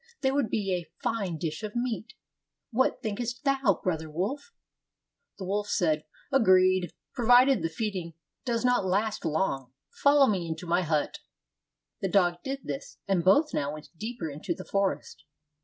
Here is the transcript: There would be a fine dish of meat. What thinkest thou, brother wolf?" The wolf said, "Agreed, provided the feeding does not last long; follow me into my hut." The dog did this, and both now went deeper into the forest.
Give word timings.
There 0.21 0.33
would 0.33 0.49
be 0.49 0.73
a 0.73 0.89
fine 1.03 1.37
dish 1.37 1.61
of 1.61 1.75
meat. 1.75 2.15
What 2.71 3.03
thinkest 3.03 3.43
thou, 3.43 3.79
brother 3.83 4.09
wolf?" 4.09 4.51
The 5.37 5.45
wolf 5.45 5.69
said, 5.69 6.05
"Agreed, 6.31 6.89
provided 7.13 7.61
the 7.61 7.69
feeding 7.69 8.15
does 8.43 8.65
not 8.65 8.83
last 8.83 9.23
long; 9.25 9.73
follow 9.91 10.25
me 10.25 10.47
into 10.47 10.65
my 10.65 10.81
hut." 10.81 11.19
The 11.99 12.09
dog 12.09 12.37
did 12.43 12.61
this, 12.63 12.97
and 13.07 13.23
both 13.23 13.53
now 13.53 13.73
went 13.73 13.89
deeper 13.95 14.27
into 14.27 14.55
the 14.55 14.65
forest. 14.65 15.23